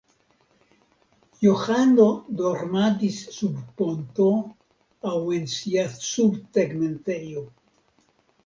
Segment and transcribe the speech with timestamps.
[1.47, 2.05] Johano
[2.39, 4.27] dormadis sub ponto
[5.11, 7.49] aŭ en sia subtegmentejo.